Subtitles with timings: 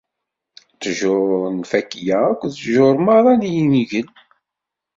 [0.73, 4.07] Ttjur n lfakya akked ttjur merra n yingel.